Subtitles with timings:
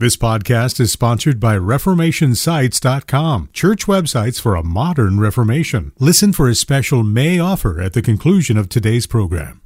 [0.00, 5.92] This podcast is sponsored by ReformationSites.com, church websites for a modern Reformation.
[5.98, 9.60] Listen for a special May offer at the conclusion of today's program.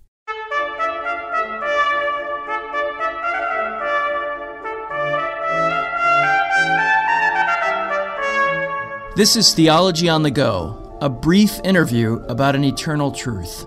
[9.15, 13.65] This is Theology on the Go, a brief interview about an eternal truth.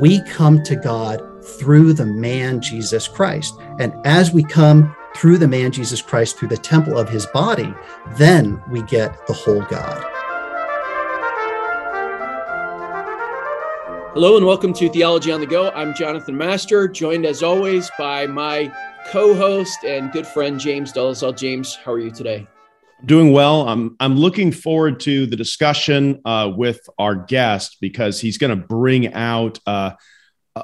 [0.00, 1.20] We come to God
[1.58, 3.52] through the man Jesus Christ.
[3.80, 7.74] And as we come through the man Jesus Christ, through the temple of his body,
[8.16, 10.00] then we get the whole God.
[14.12, 15.70] Hello and welcome to Theology on the Go.
[15.70, 18.72] I'm Jonathan Master, joined as always by my
[19.08, 21.36] co host and good friend James Dolezal.
[21.36, 22.46] James, how are you today?
[23.04, 23.68] Doing well.
[23.68, 28.66] I'm I'm looking forward to the discussion uh, with our guest because he's going to
[28.68, 29.94] bring out uh,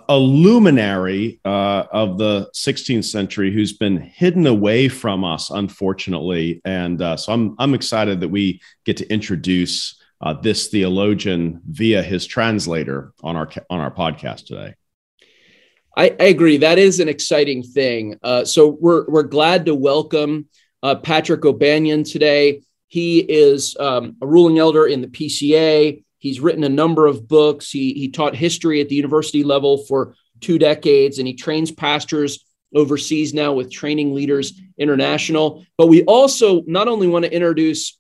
[0.09, 6.61] a luminary uh, of the 16th century who's been hidden away from us, unfortunately.
[6.65, 12.03] And uh, so I'm, I'm excited that we get to introduce uh, this theologian via
[12.03, 14.75] his translator on our, on our podcast today.
[15.97, 16.59] I, I agree.
[16.59, 18.17] That is an exciting thing.
[18.23, 20.49] Uh, so we're, we're glad to welcome
[20.85, 22.63] uh, Patrick O'Banion today.
[22.87, 26.05] He is um, a ruling elder in the PCA.
[26.21, 27.71] He's written a number of books.
[27.71, 32.45] He, he taught history at the university level for two decades, and he trains pastors
[32.75, 35.65] overseas now with Training Leaders International.
[35.77, 37.99] But we also not only want to introduce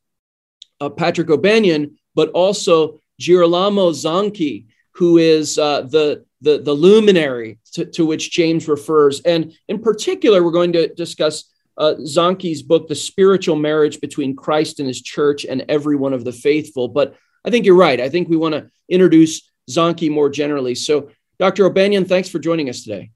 [0.80, 7.86] uh, Patrick O'Banion, but also Girolamo Zanchi, who is uh, the, the, the luminary to,
[7.86, 9.20] to, which James refers.
[9.22, 11.44] And in particular, we're going to discuss
[11.78, 16.24] uh, Zanchi's book, The Spiritual Marriage Between Christ and His Church and Every One of
[16.24, 16.88] the Faithful.
[16.88, 18.00] But I think you're right.
[18.00, 20.74] I think we want to introduce Zanchi more generally.
[20.74, 21.66] So, Dr.
[21.66, 23.10] O'Banion, thanks for joining us today.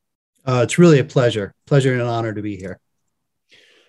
[0.46, 2.78] Uh, it's really a pleasure, pleasure and an honor to be here.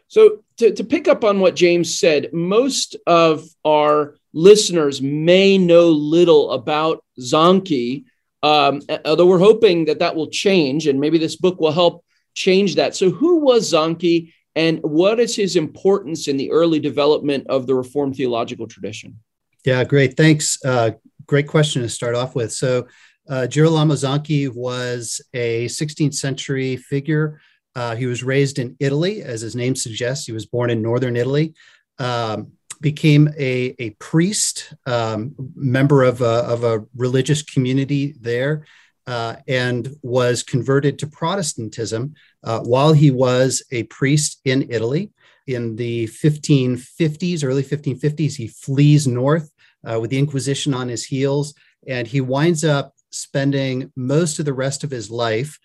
[0.08, 5.89] So, to, to pick up on what James said, most of our listeners may know
[5.89, 8.06] little about Zanchi,
[8.44, 12.75] um, although we're hoping that that will change, and maybe this book will help change
[12.75, 12.95] that.
[12.95, 17.75] So, who was Zanchi, and what is his importance in the early development of the
[17.75, 19.19] Reformed theological tradition?
[19.66, 20.16] Yeah, great.
[20.16, 20.64] Thanks.
[20.64, 20.92] Uh,
[21.26, 22.53] great question to start off with.
[22.53, 22.88] So,
[23.28, 27.42] uh, Girolamo Zanchi was a 16th century figure.
[27.75, 30.28] Uh, he was raised in Italy, as his name suggests.
[30.28, 31.56] He was born in northern Italy.
[31.98, 38.66] Um, became a, a priest, um, member of a, of a religious community there,
[39.08, 45.12] uh, and was converted to Protestantism uh, while he was a priest in Italy.
[45.48, 49.52] In the 1550s, early 1550s, he flees north
[49.85, 51.53] uh, with the Inquisition on his heels.
[51.88, 55.57] And he winds up spending most of the rest of his life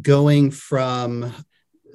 [0.00, 1.32] going from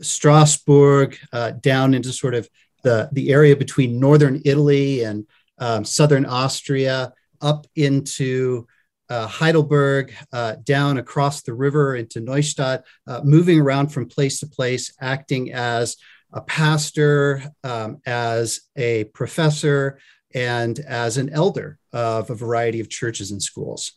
[0.01, 2.47] Strasbourg uh, down into sort of
[2.83, 8.67] the, the area between northern Italy and um, southern Austria, up into
[9.09, 14.47] uh, Heidelberg, uh, down across the river into Neustadt, uh, moving around from place to
[14.47, 15.97] place, acting as
[16.31, 19.99] a pastor, um, as a professor,
[20.33, 23.93] and as an elder of a variety of churches and schools.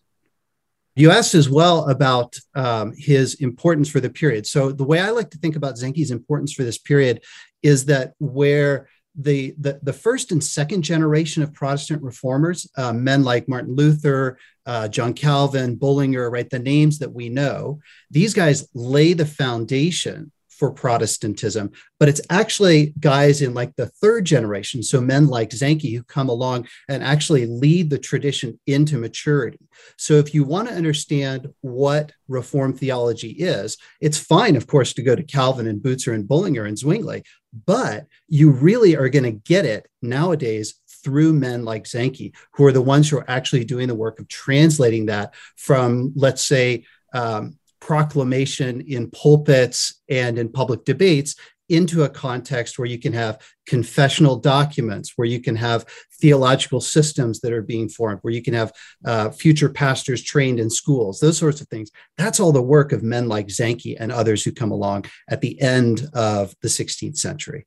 [0.95, 4.47] You asked as well about um, his importance for the period.
[4.47, 7.23] So, the way I like to think about Zanchi's importance for this period
[7.63, 13.25] is that where the, the, the first and second generation of Protestant reformers, uh, men
[13.25, 18.69] like Martin Luther, uh, John Calvin, Bullinger, right, the names that we know, these guys
[18.75, 20.31] lay the foundation
[20.63, 25.97] for Protestantism, but it's actually guys in like the third generation, so men like Zanchi
[25.97, 29.59] who come along and actually lead the tradition into maturity.
[29.97, 35.03] So if you want to understand what Reformed theology is, it's fine, of course, to
[35.03, 37.25] go to Calvin and Bucer and Bullinger and Zwingli,
[37.67, 42.73] but you really are going to get it nowadays through men like Zanchi, who are
[42.73, 47.59] the ones who are actually doing the work of translating that from, let's say, um,
[47.83, 51.35] proclamation in pulpits and in public debates
[51.69, 55.85] into a context where you can have confessional documents, where you can have
[56.21, 58.73] theological systems that are being formed, where you can have
[59.05, 61.91] uh, future pastors trained in schools, those sorts of things.
[62.17, 65.61] That's all the work of men like Zanchi and others who come along at the
[65.61, 67.67] end of the 16th century.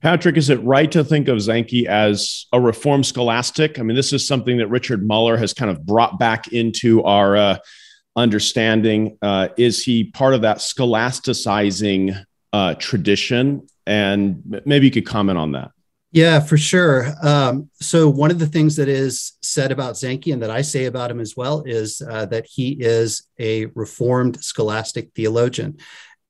[0.00, 3.78] Patrick, is it right to think of Zanchi as a reform scholastic?
[3.78, 7.36] I mean, this is something that Richard Muller has kind of brought back into our.
[7.36, 7.58] Uh,
[8.18, 9.16] understanding?
[9.22, 13.66] Uh, is he part of that scholasticizing uh, tradition?
[13.86, 15.70] And maybe you could comment on that.
[16.10, 17.14] Yeah, for sure.
[17.22, 20.86] Um, so, one of the things that is said about Zanchi and that I say
[20.86, 25.76] about him as well is uh, that he is a reformed scholastic theologian.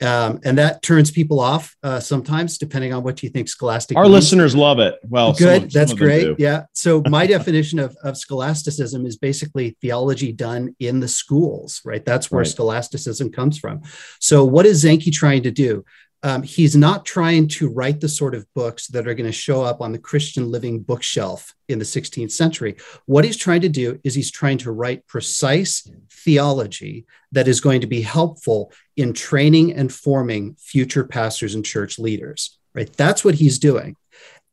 [0.00, 3.96] Um, and that turns people off uh, sometimes, depending on what you think scholastic.
[3.96, 4.14] Our means.
[4.14, 4.94] listeners love it.
[5.02, 5.62] Well, good.
[5.62, 6.38] Some, That's some great.
[6.38, 6.64] Yeah.
[6.72, 12.04] So my definition of, of scholasticism is basically theology done in the schools, right?
[12.04, 12.48] That's where right.
[12.48, 13.82] scholasticism comes from.
[14.20, 15.84] So what is Zanchi trying to do?
[16.22, 19.62] Um, he's not trying to write the sort of books that are going to show
[19.62, 22.76] up on the Christian living bookshelf in the 16th century.
[23.06, 27.82] What he's trying to do is he's trying to write precise theology that is going
[27.82, 32.92] to be helpful in training and forming future pastors and church leaders, right?
[32.96, 33.94] That's what he's doing.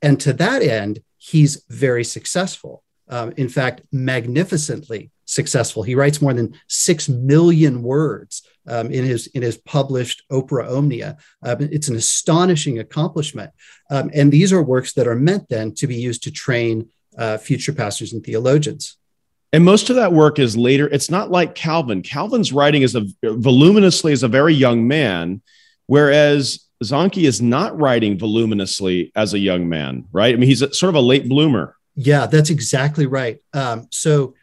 [0.01, 2.83] And to that end, he's very successful.
[3.07, 5.83] Um, in fact, magnificently successful.
[5.83, 11.17] He writes more than six million words um, in his in his published Opera Omnia.
[11.43, 13.51] Um, it's an astonishing accomplishment,
[13.89, 17.37] um, and these are works that are meant then to be used to train uh,
[17.37, 18.97] future pastors and theologians.
[19.53, 20.87] And most of that work is later.
[20.87, 22.01] It's not like Calvin.
[22.01, 25.41] Calvin's writing is a voluminously as a very young man,
[25.87, 30.33] whereas Zanchi is not writing voluminously as a young man, right?
[30.33, 31.77] I mean, he's a, sort of a late bloomer.
[31.95, 33.39] Yeah, that's exactly right.
[33.53, 34.35] Um, so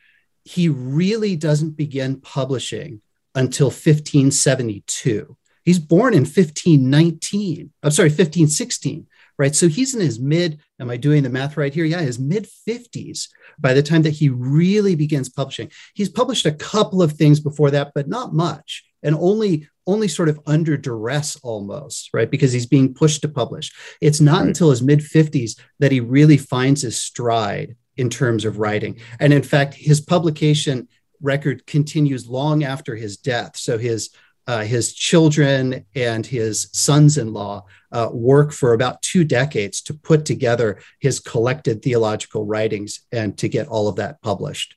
[0.44, 3.02] he really doesn't begin publishing
[3.34, 5.37] until 1572.
[5.64, 7.73] He's born in 1519.
[7.82, 9.06] I'm sorry, 1516,
[9.38, 9.55] right?
[9.55, 11.84] So he's in his mid, am I doing the math right here?
[11.84, 15.70] Yeah, his mid 50s by the time that he really begins publishing.
[15.94, 18.84] He's published a couple of things before that, but not much.
[19.05, 22.31] And only only sort of under duress almost, right?
[22.31, 23.73] Because he's being pushed to publish.
[24.00, 24.49] It's not right.
[24.49, 28.99] until his mid 50s that he really finds his stride in terms of writing.
[29.19, 30.88] And in fact, his publication
[31.22, 33.56] record continues long after his death.
[33.56, 34.10] So his
[34.46, 40.80] uh, his children and his sons-in-law uh, work for about two decades to put together
[40.98, 44.74] his collected theological writings and to get all of that published.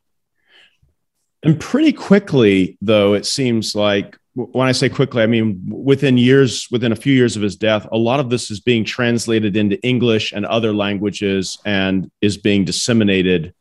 [1.42, 6.68] And pretty quickly, though, it seems like when I say quickly, I mean within years,
[6.69, 9.81] within a few years of his death, a lot of this is being translated into
[9.81, 13.53] English and other languages and is being disseminated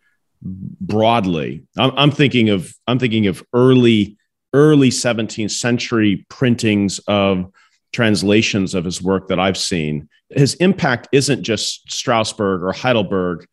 [0.43, 1.65] broadly.
[1.77, 4.17] I'm, I'm thinking of I'm thinking of early
[4.53, 7.51] early 17th century printings of
[7.93, 10.09] translations of his work that I've seen.
[10.31, 13.47] His impact isn't just Strasbourg or Heidelberg.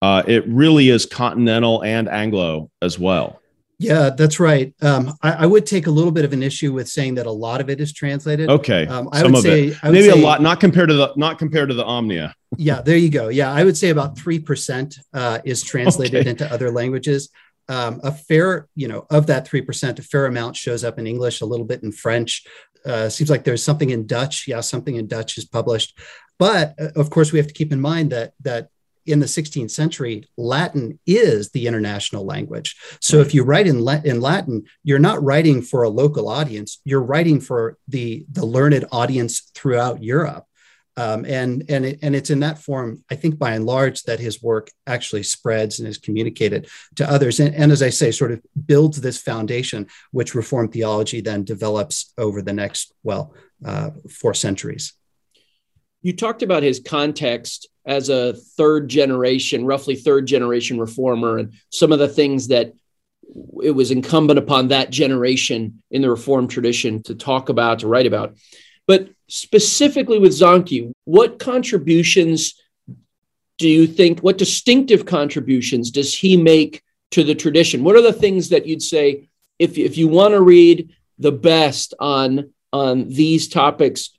[0.00, 3.40] Uh, it really is continental and Anglo as well.
[3.84, 4.74] Yeah, that's right.
[4.82, 7.30] Um, I, I, would take a little bit of an issue with saying that a
[7.30, 8.48] lot of it is translated.
[8.48, 9.78] Okay, um, I Some would say it.
[9.84, 12.34] maybe say, a lot, not compared to the not compared to the Omnia.
[12.56, 13.28] Yeah, there you go.
[13.28, 16.30] Yeah, I would say about three percent uh, is translated okay.
[16.30, 17.30] into other languages.
[17.68, 21.06] Um, a fair, you know, of that three percent, a fair amount shows up in
[21.06, 22.44] English, a little bit in French.
[22.84, 24.46] Uh, seems like there's something in Dutch.
[24.46, 25.98] Yeah, something in Dutch is published,
[26.38, 28.68] but uh, of course we have to keep in mind that that
[29.06, 32.76] in the 16th century, Latin is the international language.
[33.00, 33.26] So right.
[33.26, 37.02] if you write in, La- in Latin, you're not writing for a local audience, you're
[37.02, 40.44] writing for the, the learned audience throughout Europe.
[40.96, 44.20] Um, and and it, and it's in that form, I think, by and large, that
[44.20, 47.40] his work actually spreads and is communicated to others.
[47.40, 52.12] And, and as I say, sort of builds this foundation, which Reformed theology then develops
[52.16, 53.34] over the next well
[53.64, 54.92] uh, four centuries.
[56.02, 61.92] You talked about his context as a third generation, roughly third generation reformer, and some
[61.92, 62.72] of the things that
[63.62, 68.06] it was incumbent upon that generation in the Reformed tradition to talk about, to write
[68.06, 68.36] about.
[68.86, 72.54] But specifically with Zanchi, what contributions
[73.58, 76.82] do you think, what distinctive contributions does he make
[77.12, 77.84] to the tradition?
[77.84, 79.28] What are the things that you'd say,
[79.58, 84.10] if, if you want to read the best on, on these topics,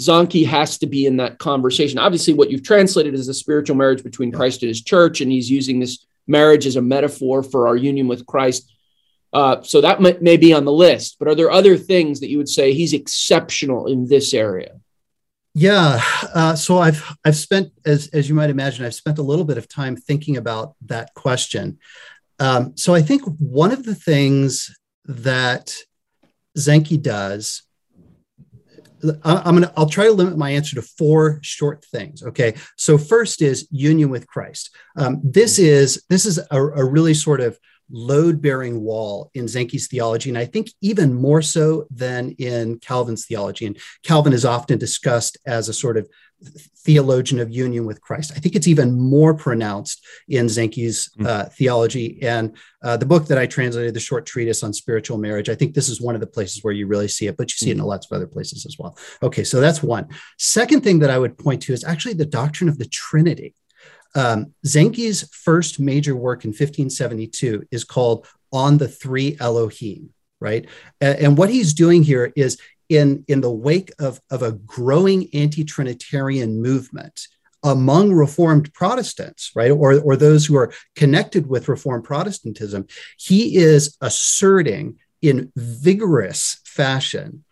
[0.00, 1.98] Zanchi has to be in that conversation.
[1.98, 5.50] Obviously, what you've translated is a spiritual marriage between Christ and his church, and he's
[5.50, 8.72] using this marriage as a metaphor for our union with Christ.
[9.32, 11.16] Uh, so that may, may be on the list.
[11.18, 14.80] But are there other things that you would say he's exceptional in this area?
[15.56, 16.00] Yeah,
[16.34, 19.58] uh, so I've I've spent as as you might imagine, I've spent a little bit
[19.58, 21.78] of time thinking about that question.
[22.40, 25.72] Um, so I think one of the things that
[26.58, 27.62] Zanchi does
[29.24, 32.22] I'm gonna I'll try to limit my answer to four short things.
[32.22, 34.74] Okay, so first is union with Christ.
[34.96, 37.58] Um, this is this is a, a really sort of
[37.90, 43.26] load bearing wall in Zanchi's theology, and I think even more so than in Calvin's
[43.26, 43.66] theology.
[43.66, 46.08] And Calvin is often discussed as a sort of
[46.78, 48.32] theologian of union with Christ.
[48.36, 51.26] I think it's even more pronounced in Zanchi's hmm.
[51.26, 52.18] uh, theology.
[52.22, 55.74] And uh, the book that I translated, the short treatise on spiritual marriage, I think
[55.74, 57.74] this is one of the places where you really see it, but you see it
[57.74, 57.86] in hmm.
[57.86, 58.96] lots of other places as well.
[59.22, 60.08] Okay, so that's one.
[60.38, 63.54] Second thing that I would point to is actually the doctrine of the Trinity.
[64.14, 70.10] Um, Zanchi's first major work in 1572 is called On the Three Elohim,
[70.40, 70.68] right?
[71.00, 72.58] And what he's doing here is
[72.96, 77.28] in, in the wake of, of a growing anti Trinitarian movement
[77.62, 82.86] among Reformed Protestants, right, or, or those who are connected with Reformed Protestantism,
[83.16, 87.44] he is asserting in vigorous fashion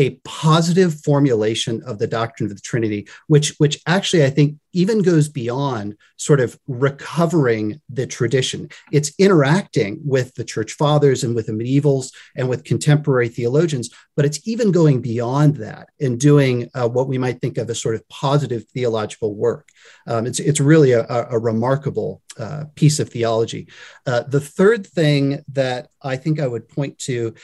[0.00, 5.02] a positive formulation of the doctrine of the Trinity, which, which actually I think even
[5.02, 8.70] goes beyond sort of recovering the tradition.
[8.92, 14.24] It's interacting with the church fathers and with the medievals and with contemporary theologians, but
[14.24, 17.94] it's even going beyond that and doing uh, what we might think of as sort
[17.94, 19.68] of positive theological work.
[20.06, 23.68] Um, it's, it's really a, a remarkable uh, piece of theology.
[24.06, 27.34] Uh, the third thing that I think I would point to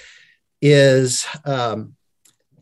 [0.62, 1.96] is um,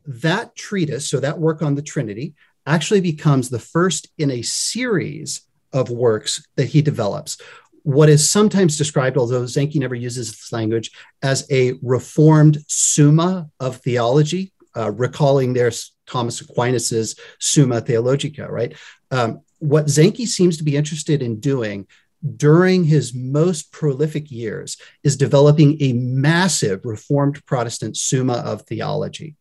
[0.07, 2.35] that treatise, so that work on the Trinity,
[2.67, 5.43] actually becomes the first in a series
[5.73, 7.39] of works that he develops.
[7.83, 10.91] What is sometimes described, although Zanchi never uses this language,
[11.23, 18.75] as a reformed summa of theology, uh, recalling there's Thomas Aquinas's Summa Theologica, right?
[19.11, 21.87] Um, what Zanchi seems to be interested in doing
[22.37, 29.37] during his most prolific years is developing a massive Reformed Protestant Summa of theology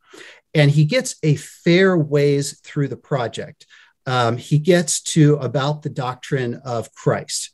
[0.54, 3.66] and he gets a fair ways through the project.
[4.06, 7.52] Um, he gets to about the doctrine of Christ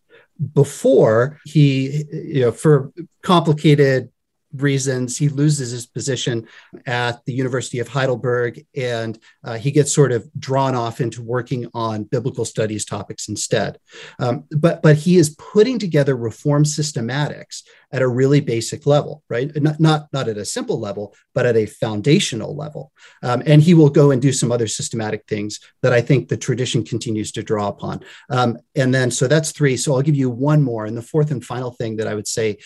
[0.53, 2.91] before he, you know, for
[3.21, 4.09] complicated
[4.53, 6.47] reasons, he loses his position
[6.85, 11.67] at the University of Heidelberg and uh, he gets sort of drawn off into working
[11.73, 13.77] on biblical studies topics instead.
[14.19, 19.51] Um, but, but he is putting together reform systematics at a really basic level, right?
[19.55, 22.91] Not, not, not at a simple level, but at a foundational level.
[23.23, 26.37] Um, and he will go and do some other systematic things that I think the
[26.37, 28.01] tradition continues to draw upon.
[28.29, 29.75] Um, and then, so that's three.
[29.75, 30.85] So I'll give you one more.
[30.85, 32.57] And the fourth and final thing that I would say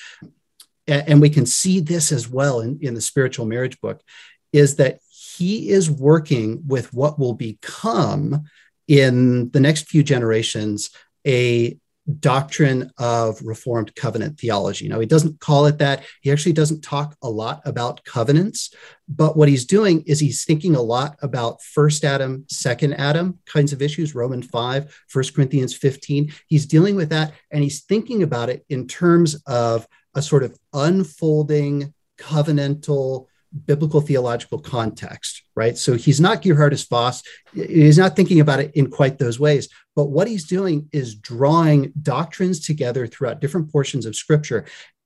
[0.88, 4.02] and we can see this as well in, in the spiritual marriage book,
[4.52, 5.00] is that
[5.38, 8.44] he is working with what will become
[8.88, 10.90] in the next few generations
[11.25, 11.78] a
[12.20, 14.90] doctrine of reformed covenant theology.
[14.90, 16.04] Now, he doesn't call it that.
[16.22, 18.74] He actually doesn't talk a lot about covenants,
[19.08, 23.72] but what he's doing is he's thinking a lot about first Adam, second Adam kinds
[23.72, 26.34] of issues, Romans 5, 1 Corinthians 15.
[26.48, 30.58] He's dealing with that and he's thinking about it in terms of a sort of
[30.74, 33.27] unfolding covenantal
[33.65, 35.77] biblical theological context, right?
[35.77, 37.24] So he's not Geerhardus Vos.
[37.53, 39.70] He's not thinking about it in quite those ways.
[39.96, 44.65] But what he's doing is drawing doctrines together throughout different portions of scripture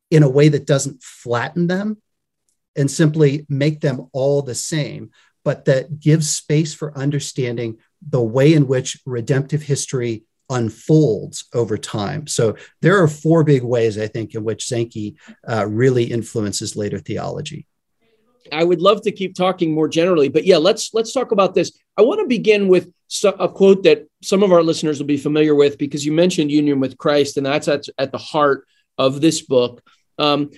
[0.09, 1.97] in a way that doesn't flatten them
[2.75, 5.11] and simply make them all the same,
[5.43, 12.27] but that gives space for understanding the way in which redemptive history unfolds over time.
[12.27, 15.16] So there are four big ways, I think, in which Zanchi
[15.48, 17.68] uh, really influences later theology.
[18.51, 21.72] I would love to keep talking more generally, but yeah, let's let's talk about this.
[21.98, 22.89] I want to begin with
[23.24, 26.80] a quote that some of our listeners will be familiar with because you mentioned union
[26.80, 28.66] with Christ, and that's at, at the heart
[28.98, 29.82] of this book.
[30.18, 30.51] Um,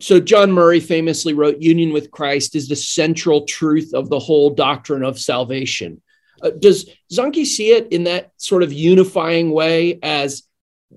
[0.00, 4.50] so John Murray famously wrote, "Union with Christ is the central truth of the whole
[4.50, 6.02] doctrine of salvation."
[6.44, 10.44] Uh, does Zanchi see it in that sort of unifying way as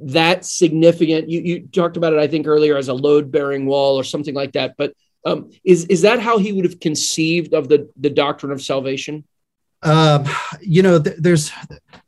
[0.01, 1.29] that significant?
[1.29, 4.35] You, you talked about it, I think, earlier as a load bearing wall or something
[4.35, 4.75] like that.
[4.77, 4.93] But
[5.25, 9.23] um, is, is that how he would have conceived of the, the doctrine of salvation?
[9.83, 10.25] Um,
[10.61, 11.51] you know, th- there's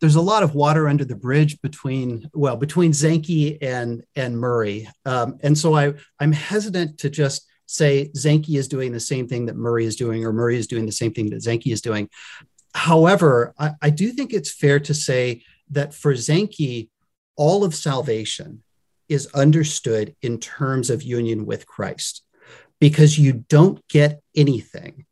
[0.01, 4.89] there's a lot of water under the bridge between well between Zanchi and and Murray,
[5.05, 9.46] um, and so I I'm hesitant to just say Zanchi is doing the same thing
[9.46, 12.10] that Murray is doing, or Murray is doing the same thing that Zanchi is doing.
[12.74, 16.90] However, I, I do think it's fair to say that for Zanchi,
[17.36, 18.64] all of salvation
[19.08, 22.24] is understood in terms of union with Christ
[22.80, 25.06] because you don't get anything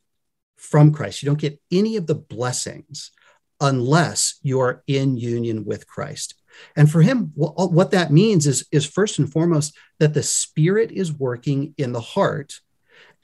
[0.55, 1.21] from Christ.
[1.21, 3.11] You don't get any of the blessings
[3.59, 6.35] unless you are in union with Christ.
[6.75, 11.11] And for him, what that means is, is first and foremost that the Spirit is
[11.11, 12.59] working in the heart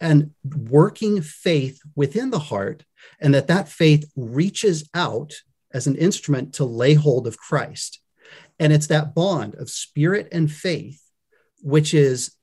[0.04, 0.32] and
[0.70, 2.84] working faith within the heart
[3.22, 5.34] and that that faith reaches out
[5.72, 8.02] as an instrument to lay hold of Christ.
[8.60, 11.02] And it's that bond of spirit and faith,
[11.62, 12.36] which is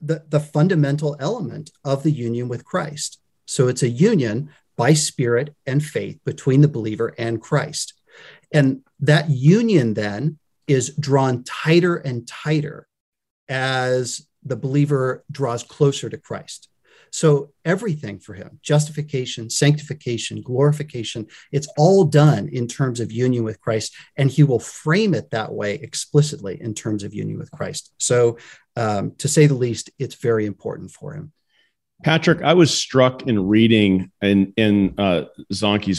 [0.00, 3.20] the, the fundamental element of the union with Christ.
[3.46, 7.94] So it's a union by spirit and faith between the believer and Christ.
[8.52, 12.86] And that union then is drawn tighter and tighter
[13.48, 16.68] as the believer draws closer to Christ.
[17.12, 23.60] So everything for him, justification, sanctification, glorification, it's all done in terms of union with
[23.60, 23.94] Christ.
[24.16, 27.92] And he will frame it that way explicitly in terms of union with Christ.
[27.98, 28.38] So
[28.76, 31.32] um, to say the least, it's very important for him.
[32.02, 35.24] Patrick, I was struck in reading in in uh,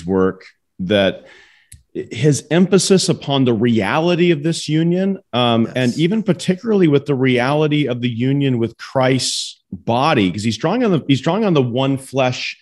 [0.06, 0.46] work
[0.80, 1.26] that
[1.94, 5.74] his emphasis upon the reality of this union, um, yes.
[5.76, 10.84] and even particularly with the reality of the union with Christ's body, because he's drawing
[10.84, 12.58] on the he's drawing on the one flesh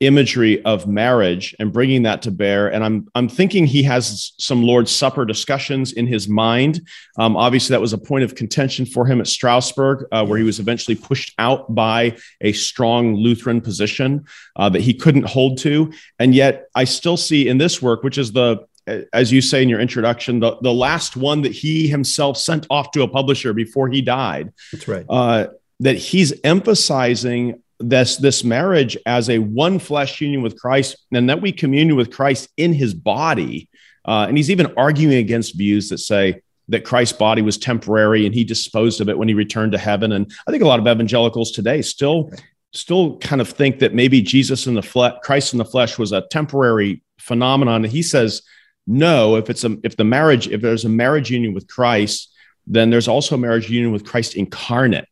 [0.00, 2.72] imagery of marriage and bringing that to bear.
[2.72, 6.86] And I'm I'm thinking he has some Lord's Supper discussions in his mind.
[7.18, 10.44] Um, obviously, that was a point of contention for him at Strasbourg, uh, where he
[10.44, 14.24] was eventually pushed out by a strong Lutheran position
[14.56, 15.92] uh, that he couldn't hold to.
[16.18, 18.66] And yet, I still see in this work, which is the
[19.12, 22.90] as you say in your introduction, the, the last one that he himself sent off
[22.90, 24.52] to a publisher before he died.
[24.72, 25.06] That's right.
[25.08, 25.46] Uh,
[25.82, 31.42] that he's emphasizing this this marriage as a one flesh union with Christ, and that
[31.42, 33.68] we commune with Christ in His body.
[34.04, 38.34] Uh, and he's even arguing against views that say that Christ's body was temporary and
[38.34, 40.12] He disposed of it when He returned to heaven.
[40.12, 42.30] And I think a lot of evangelicals today still
[42.72, 46.12] still kind of think that maybe Jesus in the flesh, Christ in the flesh, was
[46.12, 47.84] a temporary phenomenon.
[47.84, 48.42] And he says
[48.86, 49.36] no.
[49.36, 52.32] If it's a if the marriage if there's a marriage union with Christ,
[52.66, 55.08] then there's also a marriage union with Christ incarnate.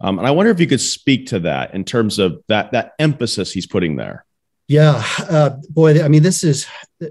[0.00, 2.92] Um, and I wonder if you could speak to that in terms of that that
[2.98, 4.24] emphasis he's putting there.
[4.70, 6.66] Yeah, uh, boy, I mean, this is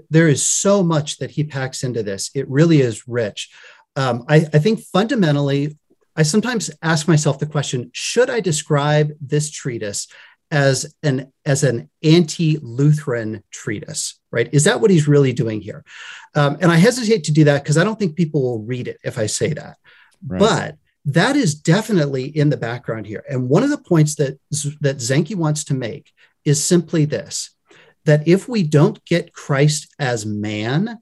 [0.08, 2.30] there is so much that he packs into this.
[2.34, 3.50] It really is rich.
[3.96, 5.76] Um, I, I think fundamentally,
[6.16, 10.08] I sometimes ask myself the question: Should I describe this treatise
[10.50, 14.18] as an as an anti-Lutheran treatise?
[14.32, 14.48] Right?
[14.52, 15.84] Is that what he's really doing here?
[16.34, 18.98] Um, and I hesitate to do that because I don't think people will read it
[19.04, 19.76] if I say that.
[20.26, 20.38] Right.
[20.38, 23.24] But that is definitely in the background here.
[23.28, 24.38] And one of the points that,
[24.80, 26.12] that Zanchi wants to make
[26.44, 27.50] is simply this
[28.06, 30.98] that if we don't get Christ as man,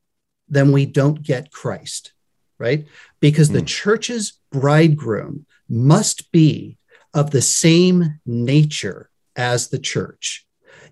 [0.48, 2.12] then we don't get Christ,
[2.58, 2.86] right?
[3.20, 3.54] Because mm.
[3.54, 3.66] the hmm.
[3.66, 6.76] church's bridegroom must be
[7.14, 10.44] of the same nature as the church.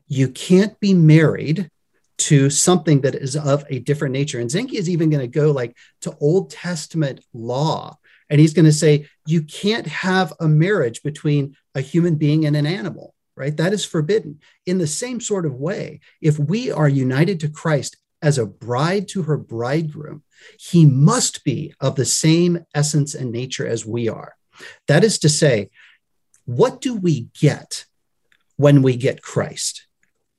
[0.07, 1.71] You can't be married
[2.19, 4.41] to something that is of a different nature.
[4.41, 8.64] And Zanchi is even going to go like to Old Testament law and he's going
[8.64, 13.57] to say, you can't have a marriage between a human being and an animal, right?
[13.57, 14.40] That is forbidden.
[14.66, 19.09] In the same sort of way, if we are united to Christ as a bride
[19.09, 20.22] to her bridegroom,
[20.59, 24.35] he must be of the same essence and nature as we are.
[24.88, 25.70] That is to say,
[26.44, 27.85] what do we get
[28.57, 29.87] when we get Christ?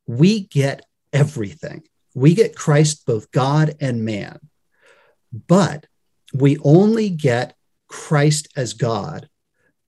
[0.08, 1.84] We get everything.
[2.16, 4.40] We get Christ, both God and man.
[5.32, 5.86] But
[6.34, 7.56] we only get
[7.88, 9.30] Christ as God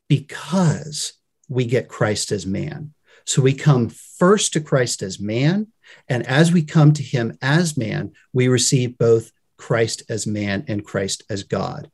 [0.08, 1.14] because
[1.48, 2.94] we get Christ as man.
[3.26, 5.68] So we come first to Christ as man.
[6.08, 10.86] And as we come to him as man, we receive both Christ as man and
[10.86, 11.92] Christ as God.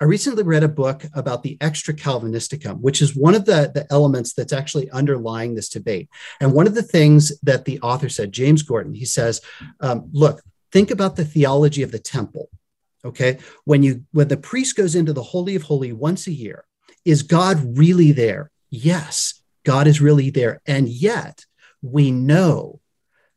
[0.00, 3.86] I recently read a book about the extra Calvinisticum, which is one of the, the
[3.90, 6.08] elements that's actually underlying this debate.
[6.40, 9.42] And one of the things that the author said, James Gordon, he says,
[9.80, 10.40] um, look,
[10.72, 12.48] think about the theology of the temple
[13.04, 13.38] okay?
[13.64, 16.64] When you when the priest goes into the holy of holy once a year
[17.04, 18.50] is god really there?
[18.70, 20.60] Yes god is really there.
[20.66, 21.44] And yet
[21.82, 22.80] we know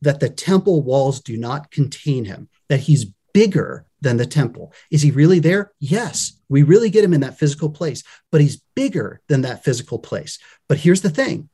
[0.02, 4.73] that the temple walls do not contain him that he's bigger than the temple.
[4.91, 5.71] Is he really there?
[5.80, 9.99] Yes we really get him in that physical place but he's bigger than that physical
[9.99, 10.39] place.
[10.67, 11.49] But here's the thing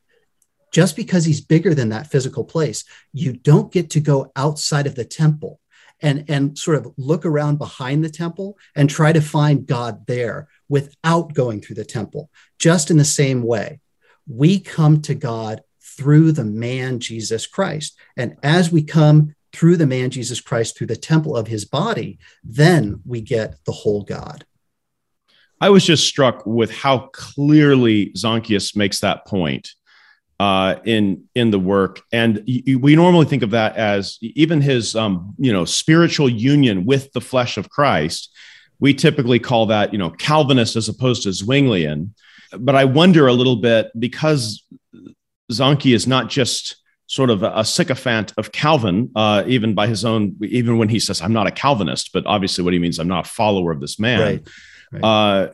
[0.71, 4.95] just because he's bigger than that physical place you don't get to go outside of
[4.95, 5.59] the temple
[6.01, 10.47] and, and sort of look around behind the temple and try to find God there
[10.67, 12.29] without going through the temple.
[12.57, 13.79] Just in the same way,
[14.27, 17.97] we come to God through the man Jesus Christ.
[18.15, 22.19] And as we come through the man Jesus Christ, through the temple of his body,
[22.43, 24.45] then we get the whole God.
[25.61, 29.73] I was just struck with how clearly Zanchius makes that point
[30.39, 35.35] uh, in in the work, and we normally think of that as even his um,
[35.37, 38.33] you know spiritual union with the flesh of Christ.
[38.79, 42.11] We typically call that you know Calvinist as opposed to Zwinglian,
[42.57, 44.63] but I wonder a little bit because
[45.51, 50.05] Zanchi is not just sort of a, a sycophant of Calvin, uh, even by his
[50.05, 53.07] own, even when he says, I'm not a Calvinist, but obviously what he means, I'm
[53.07, 54.21] not a follower of this man.
[54.21, 54.47] Right.
[54.91, 55.03] Right.
[55.03, 55.51] Uh,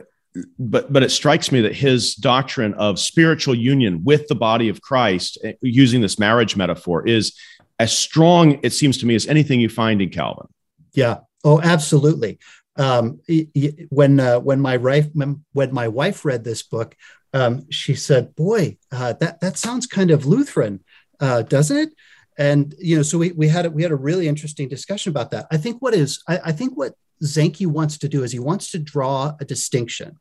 [0.58, 4.80] but but it strikes me that his doctrine of spiritual union with the body of
[4.80, 7.34] Christ, eh, using this marriage metaphor, is
[7.78, 10.46] as strong, it seems to me, as anything you find in Calvin.
[10.92, 11.18] Yeah.
[11.44, 12.38] Oh, absolutely.
[12.76, 13.20] Um,
[13.90, 16.94] when uh, when my wife when my wife read this book,
[17.32, 20.82] um, she said, "Boy, uh, that that sounds kind of Lutheran,
[21.20, 21.90] uh, doesn't it?"
[22.38, 25.30] And you know, so we we had a, we had a really interesting discussion about
[25.30, 25.46] that.
[25.50, 28.70] I think what is I, I think what Zanchi wants to do is he wants
[28.72, 30.18] to draw a distinction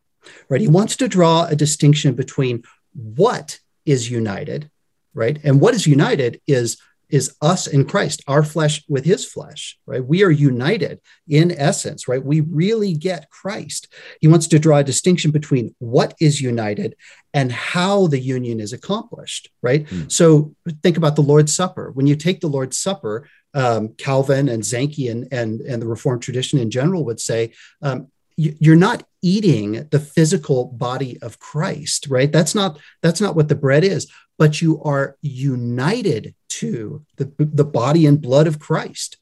[0.50, 0.62] right?
[0.62, 4.70] He wants to draw a distinction between what is united,
[5.14, 5.40] right?
[5.44, 6.78] And what is united is
[7.10, 10.04] is us in Christ, our flesh with his flesh, right?
[10.04, 12.24] We are united in essence, right?
[12.24, 13.94] We really get Christ.
[14.22, 16.96] He wants to draw a distinction between what is united
[17.34, 19.86] and how the union is accomplished, right?
[19.86, 20.12] Mm.
[20.12, 21.92] So think about the Lord's Supper.
[21.92, 26.22] When you take the Lord's Supper, um, Calvin and Zanchi and, and, and the Reformed
[26.22, 32.32] tradition in general would say, um, you're not eating the physical body of Christ, right?
[32.32, 37.66] That's not that's not what the bread is, but you are united to the, the
[37.66, 39.18] body and blood of Christ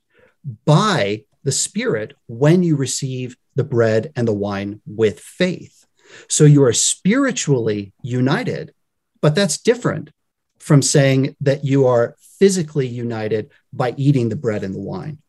[0.66, 5.86] by the Spirit when you receive the bread and the wine with faith.
[6.28, 8.74] So you are spiritually united,
[9.22, 10.12] but that's different
[10.60, 15.20] from saying that you are physically united by eating the bread and the wine.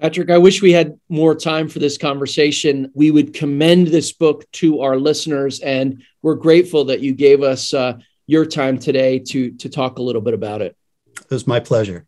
[0.00, 2.90] Patrick, I wish we had more time for this conversation.
[2.94, 7.72] We would commend this book to our listeners, and we're grateful that you gave us
[7.72, 10.76] uh, your time today to, to talk a little bit about it.
[11.16, 12.06] It was my pleasure.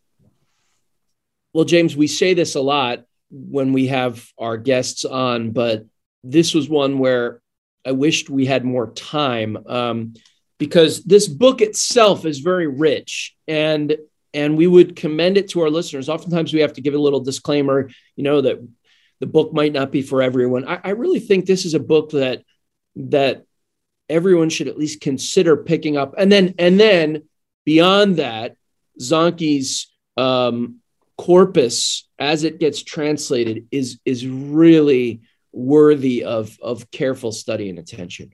[1.55, 5.87] Well, James, we say this a lot when we have our guests on, but
[6.25, 7.41] this was one where
[7.85, 10.15] I wished we had more time um,
[10.59, 13.97] because this book itself is very rich and
[14.37, 16.11] and we would commend it to our listeners.
[16.11, 18.59] Oftentimes, we have to give a little disclaimer, you know, that
[19.19, 20.69] the book might not be for everyone.
[20.69, 22.45] I, I really think this is a book that
[22.97, 23.47] that
[24.09, 27.23] everyone should at least consider picking up, and then and then
[27.65, 28.57] beyond that,
[29.01, 30.81] Zanchi's um,
[31.17, 35.23] corpus as it gets translated is is really
[35.53, 38.33] worthy of of careful study and attention.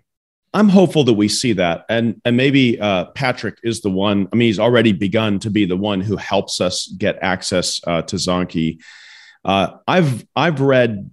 [0.54, 4.28] I'm hopeful that we see that, and and maybe uh, Patrick is the one.
[4.32, 8.02] I mean, he's already begun to be the one who helps us get access uh,
[8.02, 8.78] to Zanchi.
[9.44, 11.10] Uh, I've I've read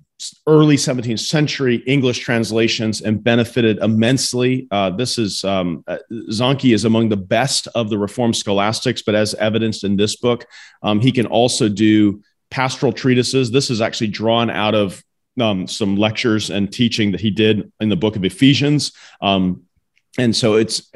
[0.48, 4.68] early 17th century English translations and benefited immensely.
[4.70, 9.34] Uh, this is um, uh, is among the best of the Reformed scholastics, but as
[9.36, 10.46] evidenced in this book,
[10.84, 12.22] um, he can also do
[12.52, 13.52] pastoral treatises.
[13.52, 15.02] This is actually drawn out of
[15.42, 18.92] um, some lectures and teaching that he did in the book of Ephesians.
[19.22, 19.64] Um,
[20.18, 20.92] and so it's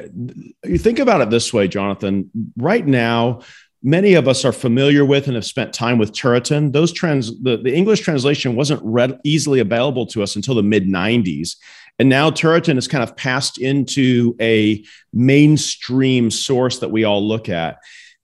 [0.63, 2.29] you think about it this way, Jonathan.
[2.57, 3.41] Right now,
[3.83, 6.71] many of us are familiar with and have spent time with Turretin.
[6.71, 10.87] Those trans the, the English translation wasn't read, easily available to us until the mid
[10.87, 11.57] 90s.
[11.99, 17.49] And now Turretin has kind of passed into a mainstream source that we all look
[17.49, 17.77] at.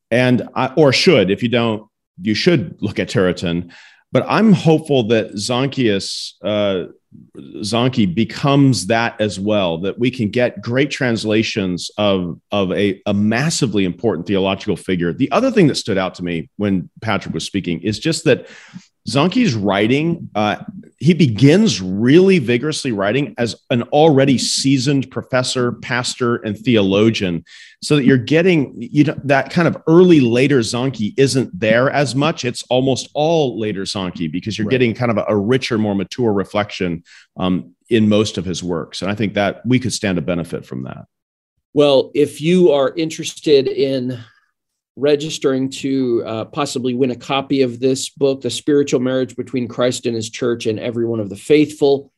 [0.10, 1.88] And I, or should, if you don't,
[2.22, 3.72] you should look at Turretin.
[4.12, 6.92] But I'm hopeful that Zanchius, uh,
[7.38, 13.14] Zanchi becomes that as well, that we can get great translations of, of a, a
[13.14, 15.14] massively important theological figure.
[15.14, 18.48] The other thing that stood out to me when Patrick was speaking is just that
[19.08, 20.58] Zanchi's writing, uh,
[21.00, 27.44] he begins really vigorously writing as an already seasoned professor, pastor, and theologian,
[27.82, 32.16] so that you're getting you know that kind of early later Zanchi isn't there as
[32.16, 32.46] much.
[32.46, 34.72] It's almost all later Zanchi because you're right.
[34.72, 37.04] getting kind of a, a, richer, more mature reflection
[37.38, 40.66] um, in most of his works, and I think that we could stand to benefit
[40.66, 41.06] from that.
[41.74, 44.20] Well, if you are interested in
[44.96, 50.06] registering to uh, possibly win a copy of this book, The Spiritual Marriage Between Christ
[50.06, 52.12] and His Church and Every One of the Faithful.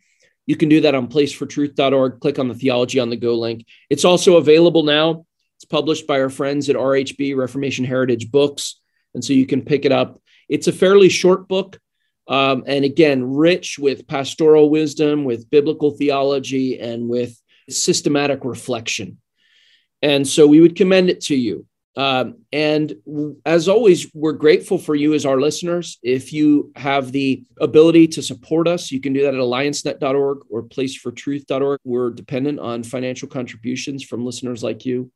[0.47, 2.19] You can do that on placefortruth.org.
[2.19, 3.65] Click on the Theology on the Go link.
[3.89, 5.26] It's also available now.
[5.62, 8.80] It's published by our friends at RHB, Reformation Heritage Books.
[9.13, 10.19] And so you can pick it up.
[10.50, 11.78] It's a fairly short book.
[12.28, 19.19] Um, and again, rich with pastoral wisdom, with biblical theology, and with systematic reflection.
[20.02, 21.67] And so we would commend it to you.
[21.95, 22.95] Um, and
[23.45, 26.00] as always, we're grateful for you as our listeners.
[26.02, 30.63] If you have the ability to support us, you can do that at alliancenet.org or
[30.63, 31.80] placefortruth.org.
[31.84, 35.12] We're dependent on financial contributions from listeners like you.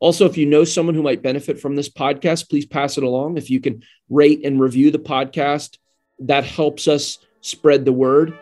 [0.00, 3.36] Also, if you know someone who might benefit from this podcast, please pass it along.
[3.36, 5.76] If you can rate and review the podcast,
[6.20, 8.36] that helps us spread the word.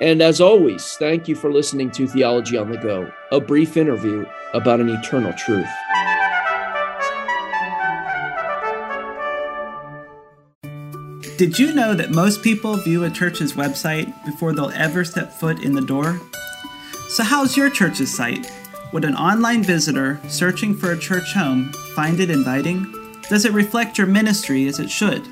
[0.00, 4.24] And as always, thank you for listening to Theology on the Go, a brief interview
[4.54, 5.68] about an eternal truth.
[11.36, 15.62] Did you know that most people view a church's website before they'll ever step foot
[15.62, 16.20] in the door?
[17.10, 18.50] So, how's your church's site?
[18.92, 22.86] Would an online visitor searching for a church home find it inviting?
[23.28, 25.26] Does it reflect your ministry as it should?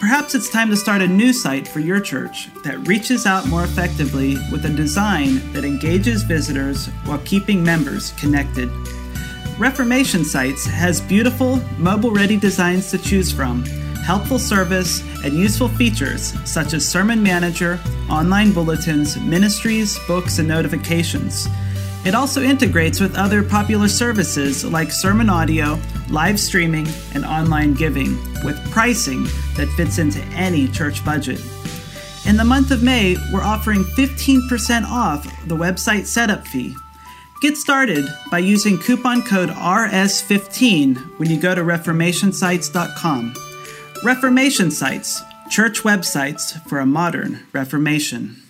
[0.00, 3.64] Perhaps it's time to start a new site for your church that reaches out more
[3.64, 8.70] effectively with a design that engages visitors while keeping members connected.
[9.58, 13.64] Reformation Sites has beautiful, mobile ready designs to choose from
[14.04, 21.48] helpful service, and useful features such as Sermon Manager, online bulletins, ministries, books, and notifications.
[22.04, 25.78] It also integrates with other popular services like sermon audio,
[26.10, 29.24] live streaming, and online giving, with pricing
[29.56, 31.40] that fits into any church budget.
[32.26, 36.74] In the month of May, we're offering 15% off the website setup fee.
[37.40, 43.34] Get started by using coupon code RS15 when you go to ReformationSites.com.
[44.02, 48.43] Reformation Sites, church websites for a modern Reformation.